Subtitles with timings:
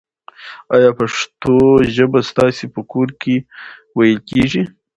[0.75, 1.55] آیا پښتو
[1.95, 3.35] ژبه ستاسو په کور کې
[3.97, 4.63] ویل کېږي؟